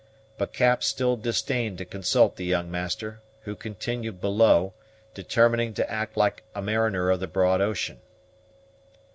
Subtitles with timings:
[0.35, 4.73] But Cap still disdained to consult the young master, who continued below,
[5.13, 7.99] determining to act like a mariner of the broad ocean.